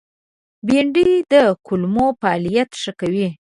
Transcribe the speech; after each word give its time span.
بېنډۍ 0.67 1.11
د 1.31 1.33
کولمو 1.65 2.07
فعالیت 2.19 2.69
ښه 2.81 2.91
کوي 2.99 3.27